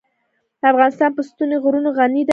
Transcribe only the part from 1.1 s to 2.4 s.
په ستوني غرونه غني دی.